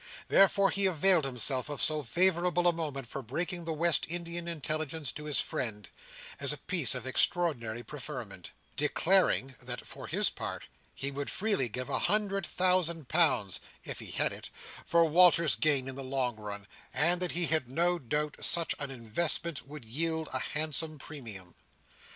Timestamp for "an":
18.79-18.89